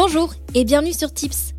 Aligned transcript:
Bonjour 0.00 0.32
et 0.54 0.62
bienvenue 0.62 0.92
sur 0.92 1.12
Tips. 1.12 1.54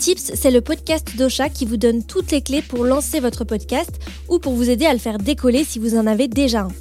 Tips, 0.00 0.32
c'est 0.34 0.50
le 0.50 0.60
podcast 0.60 1.16
d'Ocha 1.16 1.48
qui 1.48 1.64
vous 1.64 1.76
donne 1.76 2.04
toutes 2.04 2.32
les 2.32 2.42
clés 2.42 2.60
pour 2.60 2.84
lancer 2.84 3.20
votre 3.20 3.44
podcast 3.44 4.00
ou 4.28 4.40
pour 4.40 4.54
vous 4.54 4.68
aider 4.68 4.84
à 4.84 4.92
le 4.92 4.98
faire 4.98 5.18
décoller 5.18 5.62
si 5.62 5.78
vous 5.78 5.94
en 5.96 6.08
avez 6.08 6.26
déjà 6.26 6.62
un. 6.62 6.72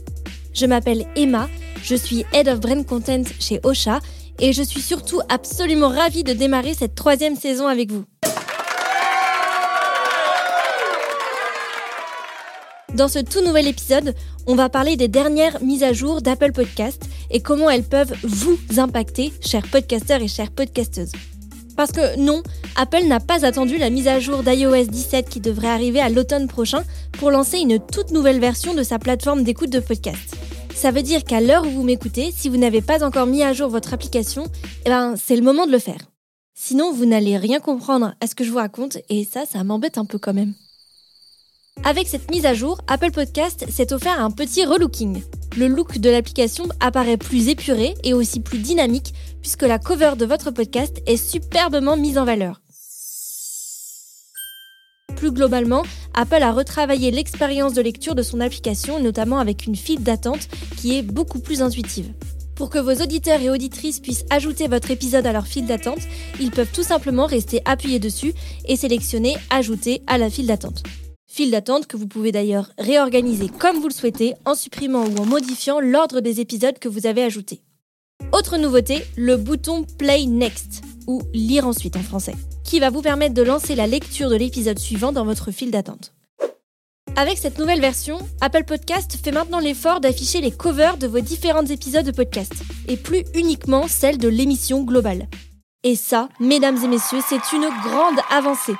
Je 0.56 0.66
m'appelle 0.66 1.06
Emma, 1.16 1.50
je 1.84 1.94
suis 1.94 2.26
Head 2.34 2.48
of 2.48 2.60
Brand 2.60 2.84
Content 2.84 3.26
chez 3.40 3.60
Ocha 3.62 4.00
et 4.40 4.54
je 4.54 4.64
suis 4.64 4.82
surtout 4.82 5.22
absolument 5.30 5.90
ravie 5.90 6.24
de 6.24 6.34
démarrer 6.34 6.74
cette 6.74 6.96
troisième 6.96 7.36
saison 7.36 7.68
avec 7.68 7.92
vous. 7.92 8.06
Dans 12.96 13.08
ce 13.08 13.18
tout 13.18 13.42
nouvel 13.42 13.68
épisode, 13.68 14.14
on 14.46 14.54
va 14.54 14.70
parler 14.70 14.96
des 14.96 15.08
dernières 15.08 15.64
mises 15.64 15.82
à 15.82 15.94
jour 15.94 16.22
d'Apple 16.22 16.52
Podcast 16.52 17.04
et 17.32 17.42
comment 17.42 17.72
elles 17.72 17.84
peuvent 17.84 18.14
vous 18.22 18.60
impacter, 18.78 19.34
chers 19.42 19.68
podcasteurs 19.68 20.22
et 20.22 20.28
chères 20.28 20.52
podcasteuses. 20.52 21.12
Parce 21.76 21.92
que 21.92 22.20
non, 22.20 22.44
Apple 22.76 23.06
n'a 23.08 23.20
pas 23.20 23.48
attendu 23.48 23.80
la 23.80 23.90
mise 23.90 24.08
à 24.08 24.20
jour 24.20 24.44
d'iOS 24.44 24.86
17 24.86 25.28
qui 25.28 25.40
devrait 25.40 25.70
arriver 25.70 26.02
à 26.02 26.10
l'automne 26.10 26.48
prochain 26.48 26.84
pour 27.14 27.32
lancer 27.32 27.58
une 27.58 27.80
toute 27.80 28.12
nouvelle 28.12 28.40
version 28.40 28.76
de 28.76 28.84
sa 28.84 29.00
plateforme 29.00 29.44
d'écoute 29.44 29.72
de 29.72 29.80
podcast. 29.80 30.36
Ça 30.76 30.92
veut 30.92 31.02
dire 31.02 31.24
qu'à 31.24 31.42
l'heure 31.42 31.66
où 31.66 31.72
vous 31.72 31.84
m'écoutez, 31.84 32.32
si 32.32 32.48
vous 32.48 32.58
n'avez 32.58 32.84
pas 32.84 33.04
encore 33.04 33.26
mis 33.26 33.42
à 33.42 33.54
jour 33.54 33.70
votre 33.70 33.96
application, 33.96 34.46
eh 34.86 34.90
ben, 34.90 35.16
c'est 35.16 35.36
le 35.36 35.42
moment 35.42 35.66
de 35.66 35.72
le 35.72 35.80
faire. 35.80 36.12
Sinon, 36.54 36.94
vous 36.94 37.08
n'allez 37.08 37.38
rien 37.38 37.60
comprendre 37.60 38.14
à 38.22 38.28
ce 38.28 38.36
que 38.36 38.44
je 38.44 38.52
vous 38.52 38.58
raconte 38.58 39.00
et 39.10 39.26
ça, 39.26 39.48
ça 39.48 39.64
m'embête 39.64 39.98
un 39.98 40.06
peu 40.06 40.20
quand 40.20 40.36
même. 40.36 40.54
Avec 41.86 42.08
cette 42.08 42.32
mise 42.32 42.46
à 42.46 42.54
jour, 42.54 42.80
Apple 42.88 43.12
Podcast 43.12 43.66
s'est 43.70 43.92
offert 43.92 44.22
un 44.22 44.32
petit 44.32 44.64
relooking. 44.64 45.22
Le 45.58 45.68
look 45.68 45.98
de 45.98 46.10
l'application 46.10 46.66
apparaît 46.80 47.18
plus 47.18 47.50
épuré 47.50 47.94
et 48.06 48.14
aussi 48.14 48.40
plus 48.40 48.60
dynamique 48.60 49.14
puisque 49.42 49.64
la 49.64 49.80
cover 49.80 50.14
de 50.18 50.26
votre 50.26 50.52
podcast 50.52 51.02
est 51.06 51.18
superbement 51.18 51.98
mise 51.98 52.18
en 52.18 52.24
valeur. 52.24 52.62
Plus 55.18 55.32
globalement, 55.32 55.84
Apple 56.14 56.42
a 56.42 56.54
retravaillé 56.54 57.12
l'expérience 57.12 57.74
de 57.74 57.82
lecture 57.82 58.16
de 58.16 58.24
son 58.24 58.40
application, 58.40 59.02
notamment 59.02 59.40
avec 59.40 59.66
une 59.66 59.76
file 59.76 60.04
d'attente 60.04 60.48
qui 60.78 60.98
est 60.98 61.04
beaucoup 61.04 61.40
plus 61.40 61.62
intuitive. 61.62 62.14
Pour 62.56 62.70
que 62.70 62.80
vos 62.80 63.04
auditeurs 63.04 63.42
et 63.42 63.50
auditrices 63.50 64.00
puissent 64.00 64.26
ajouter 64.30 64.68
votre 64.68 64.92
épisode 64.92 65.26
à 65.26 65.34
leur 65.34 65.48
file 65.48 65.66
d'attente, 65.66 66.02
ils 66.40 66.52
peuvent 66.52 66.72
tout 66.72 66.84
simplement 66.84 67.26
rester 67.26 67.62
appuyés 67.66 68.00
dessus 68.00 68.34
et 68.66 68.78
sélectionner 68.78 69.36
Ajouter 69.50 70.02
à 70.08 70.18
la 70.18 70.30
file 70.30 70.48
d'attente. 70.48 70.84
File 71.36 71.50
d'attente 71.50 71.88
que 71.88 71.98
vous 71.98 72.06
pouvez 72.06 72.32
d'ailleurs 72.32 72.70
réorganiser 72.78 73.50
comme 73.50 73.80
vous 73.80 73.88
le 73.88 73.94
souhaitez 73.94 74.36
en 74.46 74.54
supprimant 74.54 75.04
ou 75.04 75.18
en 75.18 75.26
modifiant 75.26 75.80
l'ordre 75.80 76.20
des 76.20 76.40
épisodes 76.40 76.78
que 76.78 76.88
vous 76.88 77.08
avez 77.08 77.24
ajoutés. 77.24 77.64
Autre 78.32 78.58
nouveauté, 78.60 79.04
le 79.18 79.36
bouton 79.36 79.84
Play 79.98 80.28
Next, 80.28 80.84
ou 81.08 81.24
Lire 81.34 81.66
ensuite 81.66 81.96
en 81.96 82.04
français, 82.04 82.36
qui 82.64 82.80
va 82.80 82.92
vous 82.92 83.02
permettre 83.02 83.34
de 83.34 83.42
lancer 83.42 83.74
la 83.74 83.88
lecture 83.88 84.30
de 84.30 84.36
l'épisode 84.36 84.78
suivant 84.78 85.12
dans 85.12 85.26
votre 85.26 85.50
file 85.50 85.72
d'attente. 85.72 86.14
Avec 87.16 87.40
cette 87.40 87.58
nouvelle 87.58 87.82
version, 87.82 88.20
Apple 88.40 88.66
Podcast 88.66 89.18
fait 89.18 89.32
maintenant 89.32 89.60
l'effort 89.60 90.02
d'afficher 90.02 90.40
les 90.40 90.52
covers 90.52 90.98
de 90.98 91.08
vos 91.08 91.20
différents 91.20 91.66
épisodes 91.66 92.06
de 92.06 92.12
podcast, 92.12 92.54
et 92.88 92.96
plus 92.96 93.24
uniquement 93.34 93.88
celles 93.88 94.20
de 94.20 94.28
l'émission 94.28 94.84
globale. 94.84 95.28
Et 95.82 95.96
ça, 95.96 96.30
mesdames 96.40 96.78
et 96.84 96.88
messieurs, 96.88 97.22
c'est 97.28 97.56
une 97.56 97.70
grande 97.84 98.20
avancée 98.30 98.76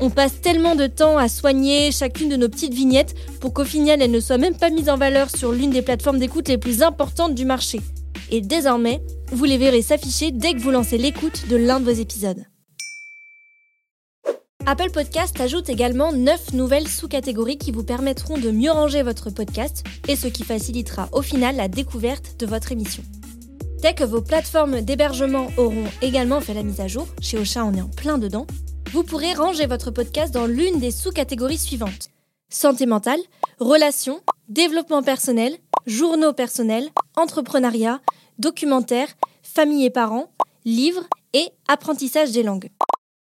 on 0.00 0.10
passe 0.10 0.40
tellement 0.40 0.76
de 0.76 0.86
temps 0.86 1.16
à 1.16 1.28
soigner 1.28 1.90
chacune 1.92 2.28
de 2.28 2.36
nos 2.36 2.48
petites 2.48 2.74
vignettes 2.74 3.14
pour 3.40 3.52
qu'au 3.52 3.64
final 3.64 4.00
elles 4.00 4.10
ne 4.10 4.20
soient 4.20 4.38
même 4.38 4.56
pas 4.56 4.70
mises 4.70 4.88
en 4.88 4.96
valeur 4.96 5.30
sur 5.30 5.52
l'une 5.52 5.70
des 5.70 5.82
plateformes 5.82 6.18
d'écoute 6.18 6.48
les 6.48 6.58
plus 6.58 6.82
importantes 6.82 7.34
du 7.34 7.44
marché. 7.44 7.80
Et 8.30 8.40
désormais, 8.40 9.02
vous 9.32 9.44
les 9.44 9.58
verrez 9.58 9.82
s'afficher 9.82 10.30
dès 10.30 10.54
que 10.54 10.60
vous 10.60 10.70
lancez 10.70 10.98
l'écoute 10.98 11.48
de 11.48 11.56
l'un 11.56 11.80
de 11.80 11.84
vos 11.84 11.98
épisodes. 11.98 12.44
Apple 14.66 14.90
Podcast 14.90 15.40
ajoute 15.40 15.68
également 15.68 16.12
9 16.12 16.52
nouvelles 16.52 16.86
sous-catégories 16.86 17.58
qui 17.58 17.72
vous 17.72 17.82
permettront 17.82 18.38
de 18.38 18.50
mieux 18.50 18.70
ranger 18.70 19.02
votre 19.02 19.30
podcast 19.30 19.84
et 20.06 20.16
ce 20.16 20.28
qui 20.28 20.44
facilitera 20.44 21.08
au 21.12 21.22
final 21.22 21.56
la 21.56 21.66
découverte 21.66 22.38
de 22.38 22.46
votre 22.46 22.70
émission. 22.70 23.02
Dès 23.82 23.94
que 23.94 24.04
vos 24.04 24.20
plateformes 24.20 24.82
d'hébergement 24.82 25.48
auront 25.56 25.86
également 26.02 26.40
fait 26.40 26.54
la 26.54 26.62
mise 26.62 26.80
à 26.80 26.86
jour, 26.86 27.08
chez 27.20 27.38
Ocha 27.38 27.64
on 27.64 27.74
est 27.74 27.80
en 27.80 27.88
plein 27.88 28.18
dedans, 28.18 28.46
vous 28.92 29.04
pourrez 29.04 29.34
ranger 29.34 29.66
votre 29.66 29.92
podcast 29.92 30.34
dans 30.34 30.46
l'une 30.46 30.80
des 30.80 30.90
sous-catégories 30.90 31.58
suivantes. 31.58 32.08
Santé 32.48 32.86
mentale, 32.86 33.20
relations, 33.60 34.20
développement 34.48 35.02
personnel, 35.02 35.56
journaux 35.86 36.32
personnels, 36.32 36.88
entrepreneuriat, 37.16 38.00
documentaire, 38.38 39.06
famille 39.44 39.84
et 39.84 39.90
parents, 39.90 40.32
livres 40.64 41.04
et 41.34 41.50
apprentissage 41.68 42.32
des 42.32 42.42
langues. 42.42 42.70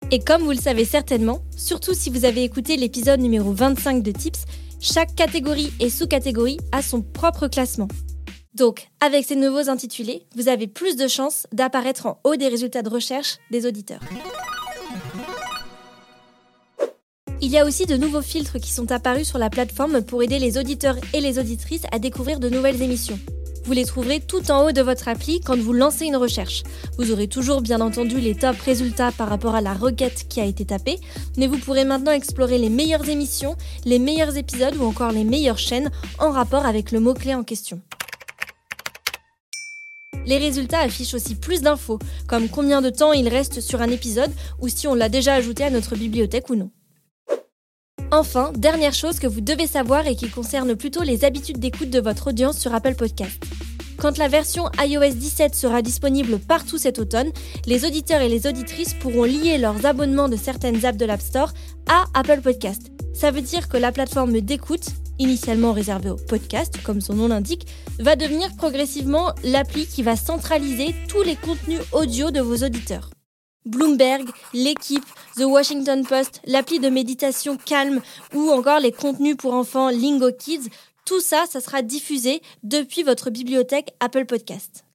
Et 0.10 0.20
comme 0.20 0.42
vous 0.42 0.52
le 0.52 0.58
savez 0.58 0.86
certainement, 0.86 1.42
surtout 1.56 1.94
si 1.94 2.10
vous 2.10 2.26
avez 2.26 2.44
écouté 2.44 2.76
l'épisode 2.76 3.20
numéro 3.20 3.52
25 3.52 4.02
de 4.02 4.12
Tips, 4.12 4.46
chaque 4.80 5.14
catégorie 5.14 5.72
et 5.80 5.92
sous-catégorie 5.92 6.58
a 6.72 6.82
son 6.82 7.04
propre 7.04 7.48
classement. 7.48 7.88
Donc, 8.56 8.88
avec 9.02 9.26
ces 9.26 9.36
nouveaux 9.36 9.70
intitulés, 9.70 10.26
vous 10.36 10.48
avez 10.48 10.66
plus 10.68 10.96
de 10.96 11.08
chances 11.08 11.46
d'apparaître 11.52 12.08
en 12.08 12.20
haut 12.24 12.36
des 12.36 12.48
résultats 12.48 12.82
de 12.82 12.90
recherche 12.90 13.38
des 13.52 13.68
auditeurs. 13.68 14.02
Il 17.46 17.52
y 17.52 17.58
a 17.58 17.66
aussi 17.66 17.86
de 17.86 17.98
nouveaux 17.98 18.22
filtres 18.22 18.58
qui 18.58 18.72
sont 18.72 18.90
apparus 18.94 19.28
sur 19.28 19.38
la 19.38 19.50
plateforme 19.50 20.02
pour 20.02 20.24
aider 20.24 20.40
les 20.40 20.58
auditeurs 20.58 20.96
et 21.14 21.20
les 21.20 21.40
auditrices 21.40 21.84
à 21.92 22.00
découvrir 22.00 22.40
de 22.40 22.48
nouvelles 22.48 22.82
émissions. 22.82 23.20
Vous 23.66 23.74
les 23.74 23.84
trouverez 23.84 24.22
tout 24.22 24.50
en 24.50 24.66
haut 24.66 24.72
de 24.72 24.82
votre 24.82 25.10
appli 25.10 25.42
quand 25.42 25.60
vous 25.60 25.74
lancez 25.74 26.06
une 26.06 26.16
recherche. 26.16 26.64
Vous 26.98 27.12
aurez 27.12 27.28
toujours 27.28 27.60
bien 27.60 27.82
entendu 27.82 28.22
les 28.22 28.34
top 28.34 28.56
résultats 28.62 29.12
par 29.12 29.28
rapport 29.28 29.56
à 29.56 29.62
la 29.62 29.74
requête 29.74 30.26
qui 30.30 30.40
a 30.40 30.46
été 30.46 30.64
tapée, 30.64 31.00
mais 31.36 31.48
vous 31.48 31.58
pourrez 31.58 31.84
maintenant 31.84 32.14
explorer 32.14 32.58
les 32.58 32.70
meilleures 32.70 33.10
émissions, 33.10 33.58
les 33.84 34.00
meilleurs 34.00 34.38
épisodes 34.38 34.78
ou 34.78 34.86
encore 34.86 35.12
les 35.12 35.26
meilleures 35.26 35.60
chaînes 35.60 35.92
en 36.20 36.32
rapport 36.32 36.66
avec 36.66 36.94
le 36.94 37.02
mot-clé 37.02 37.36
en 37.36 37.44
question. 37.44 37.82
Les 40.26 40.38
résultats 40.38 40.80
affichent 40.80 41.14
aussi 41.14 41.36
plus 41.36 41.60
d'infos, 41.60 42.00
comme 42.26 42.48
combien 42.48 42.82
de 42.82 42.90
temps 42.90 43.12
il 43.12 43.28
reste 43.28 43.60
sur 43.60 43.82
un 43.82 43.90
épisode 43.90 44.32
ou 44.62 44.70
si 44.70 44.88
on 44.88 44.96
l'a 44.96 45.10
déjà 45.10 45.34
ajouté 45.34 45.66
à 45.66 45.72
notre 45.72 45.98
bibliothèque 45.98 46.50
ou 46.50 46.56
non. 46.56 46.72
Enfin, 48.14 48.52
dernière 48.56 48.94
chose 48.94 49.18
que 49.18 49.26
vous 49.26 49.42
devez 49.42 49.66
savoir 49.66 50.06
et 50.06 50.16
qui 50.16 50.30
concerne 50.30 50.76
plutôt 50.76 51.02
les 51.02 51.26
habitudes 51.26 51.58
d'écoute 51.58 51.90
de 51.90 52.00
votre 52.00 52.28
audience 52.28 52.60
sur 52.60 52.76
Apple 52.76 52.94
Podcast. 52.94 53.44
Quand 53.98 54.20
la 54.20 54.28
version 54.28 54.66
iOS 54.78 55.16
17 55.16 55.56
sera 55.56 55.82
disponible 55.82 56.38
partout 56.38 56.78
cet 56.78 57.00
automne, 57.00 57.32
les 57.66 57.86
auditeurs 57.86 58.22
et 58.22 58.30
les 58.30 58.46
auditrices 58.46 58.94
pourront 58.94 59.24
lier 59.24 59.58
leurs 59.58 59.88
abonnements 59.88 60.30
de 60.30 60.36
certaines 60.36 60.86
apps 60.86 61.00
de 61.00 61.06
l'App 61.06 61.22
Store 61.22 61.54
à 61.90 62.06
Apple 62.14 62.42
Podcast. 62.42 62.92
Ça 63.16 63.32
veut 63.32 63.42
dire 63.42 63.68
que 63.68 63.78
la 63.78 63.92
plateforme 63.92 64.40
d'écoute, 64.42 64.86
initialement 65.18 65.74
réservée 65.74 66.12
aux 66.12 66.18
podcasts, 66.18 66.84
comme 66.84 67.02
son 67.02 67.16
nom 67.16 67.30
l'indique, 67.30 67.66
va 67.98 68.16
devenir 68.16 68.56
progressivement 68.58 69.32
l'appli 69.44 69.88
qui 69.88 70.04
va 70.04 70.16
centraliser 70.16 70.94
tous 71.08 71.24
les 71.24 71.36
contenus 71.36 71.82
audio 71.94 72.30
de 72.30 72.42
vos 72.42 72.58
auditeurs. 72.58 73.10
Bloomberg, 73.66 74.28
l'équipe, 74.54 75.06
The 75.38 75.44
Washington 75.46 76.06
Post, 76.06 76.42
l'appli 76.46 76.80
de 76.80 76.90
méditation 76.90 77.58
Calm 77.58 78.02
ou 78.34 78.50
encore 78.50 78.80
les 78.80 78.92
contenus 78.92 79.38
pour 79.38 79.54
enfants 79.54 79.90
Lingo 79.90 80.32
Kids, 80.32 80.70
tout 81.06 81.20
ça, 81.20 81.46
ça 81.50 81.60
sera 81.60 81.82
diffusé 81.82 82.42
depuis 82.64 83.04
votre 83.04 83.30
bibliothèque 83.30 83.94
Apple 84.00 84.26
Podcast. 84.26 84.86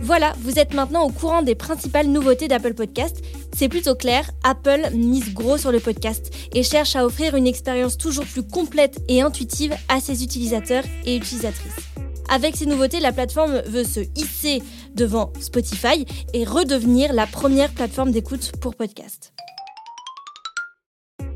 Voilà, 0.00 0.32
vous 0.40 0.58
êtes 0.58 0.74
maintenant 0.74 1.04
au 1.04 1.10
courant 1.10 1.42
des 1.42 1.54
principales 1.54 2.06
nouveautés 2.06 2.48
d'Apple 2.48 2.74
Podcast. 2.74 3.16
C'est 3.54 3.68
plutôt 3.68 3.94
clair, 3.94 4.30
Apple 4.44 4.90
mise 4.94 5.34
gros 5.34 5.58
sur 5.58 5.72
le 5.72 5.80
podcast 5.80 6.32
et 6.54 6.62
cherche 6.62 6.94
à 6.94 7.04
offrir 7.04 7.34
une 7.34 7.46
expérience 7.46 7.98
toujours 7.98 8.24
plus 8.24 8.46
complète 8.46 9.00
et 9.08 9.22
intuitive 9.22 9.74
à 9.88 10.00
ses 10.00 10.22
utilisateurs 10.22 10.84
et 11.04 11.16
utilisatrices. 11.16 11.88
Avec 12.28 12.56
ces 12.56 12.66
nouveautés, 12.66 13.00
la 13.00 13.12
plateforme 13.12 13.60
veut 13.66 13.84
se 13.84 14.00
hisser 14.14 14.62
devant 14.94 15.32
Spotify 15.40 16.06
et 16.34 16.44
redevenir 16.44 17.12
la 17.12 17.26
première 17.26 17.72
plateforme 17.72 18.10
d'écoute 18.10 18.52
pour 18.60 18.74
podcast. 18.74 19.32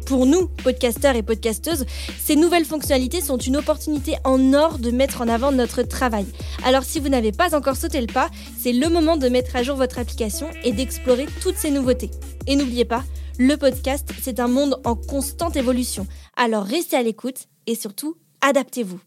Pour 0.06 0.26
nous, 0.26 0.48
podcasteurs 0.48 1.16
et 1.16 1.22
podcasteuses, 1.22 1.86
ces 2.18 2.36
nouvelles 2.36 2.64
fonctionnalités 2.64 3.20
sont 3.20 3.38
une 3.38 3.56
opportunité 3.56 4.16
en 4.24 4.52
or 4.52 4.78
de 4.78 4.90
mettre 4.90 5.22
en 5.22 5.28
avant 5.28 5.52
notre 5.52 5.82
travail. 5.82 6.26
Alors 6.64 6.82
si 6.82 7.00
vous 7.00 7.08
n'avez 7.08 7.32
pas 7.32 7.56
encore 7.56 7.76
sauté 7.76 8.00
le 8.00 8.12
pas, 8.12 8.28
c'est 8.58 8.72
le 8.72 8.88
moment 8.88 9.16
de 9.16 9.28
mettre 9.28 9.56
à 9.56 9.62
jour 9.62 9.76
votre 9.76 9.98
application 9.98 10.48
et 10.64 10.72
d'explorer 10.72 11.26
toutes 11.40 11.56
ces 11.56 11.70
nouveautés. 11.70 12.10
Et 12.46 12.56
n'oubliez 12.56 12.84
pas, 12.84 13.04
le 13.38 13.56
podcast, 13.56 14.12
c'est 14.20 14.40
un 14.40 14.48
monde 14.48 14.80
en 14.84 14.96
constante 14.96 15.56
évolution. 15.56 16.06
Alors 16.36 16.64
restez 16.64 16.96
à 16.96 17.02
l'écoute 17.02 17.46
et 17.66 17.74
surtout, 17.74 18.16
adaptez-vous. 18.42 19.00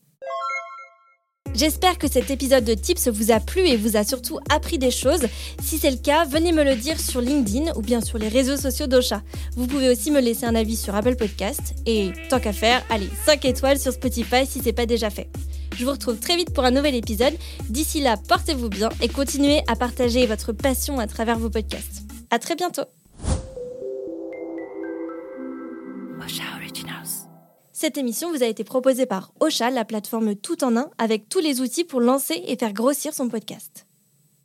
J'espère 1.56 1.98
que 1.98 2.10
cet 2.10 2.32
épisode 2.32 2.66
de 2.66 2.74
Tips 2.74 3.08
vous 3.08 3.32
a 3.32 3.40
plu 3.40 3.62
et 3.62 3.78
vous 3.78 3.96
a 3.96 4.04
surtout 4.04 4.40
appris 4.50 4.78
des 4.78 4.92
choses. 4.92 5.26
Si 5.64 5.78
c'est 5.78 5.90
le 5.90 5.98
cas, 5.98 6.26
venez 6.26 6.52
me 6.52 6.66
le 6.66 6.76
dire 6.76 7.00
sur 7.00 7.22
LinkedIn 7.22 7.72
ou 7.78 7.82
bien 7.82 8.02
sur 8.02 8.18
les 8.18 8.28
réseaux 8.28 8.58
sociaux 8.58 8.88
d'Ocha. 8.88 9.22
Vous 9.56 9.66
pouvez 9.66 9.88
aussi 9.90 10.12
me 10.12 10.20
laisser 10.20 10.46
un 10.46 10.56
avis 10.56 10.76
sur 10.76 10.94
Apple 10.96 11.16
Podcast 11.16 11.74
et 11.86 12.12
tant 12.30 12.42
qu'à 12.42 12.52
faire, 12.52 12.84
allez, 12.90 13.10
5 13.26 13.46
étoiles 13.46 13.80
sur 13.80 13.94
Spotify 13.94 14.46
si 14.46 14.60
c'est 14.62 14.74
pas 14.74 14.86
déjà 14.86 15.10
fait. 15.10 15.30
Je 15.78 15.86
vous 15.86 15.92
retrouve 15.92 16.18
très 16.18 16.36
vite 16.36 16.54
pour 16.54 16.66
un 16.66 16.72
nouvel 16.72 16.96
épisode. 16.96 17.34
D'ici 17.70 18.02
là, 18.02 18.18
portez-vous 18.28 18.70
bien 18.70 18.90
et 19.02 19.08
continuez 19.08 19.62
à 19.68 19.78
partager 19.78 20.26
votre 20.26 20.52
passion 20.52 21.00
à 21.00 21.08
travers 21.08 21.40
vos 21.40 21.50
podcasts. 21.50 22.04
À 22.32 22.40
très 22.40 22.56
bientôt. 22.56 22.95
Cette 27.78 27.98
émission 27.98 28.32
vous 28.32 28.42
a 28.42 28.46
été 28.46 28.64
proposée 28.64 29.06
par 29.06 29.34
Ocha, 29.42 29.70
la 29.70 29.84
plateforme 29.84 30.34
tout 30.34 30.64
en 30.64 30.78
un, 30.78 30.90
avec 30.98 31.28
tous 31.28 31.42
les 31.42 31.60
outils 31.60 31.84
pour 31.84 32.00
lancer 32.00 32.42
et 32.48 32.56
faire 32.56 32.72
grossir 32.72 33.14
son 33.14 33.28
podcast. 33.28 33.86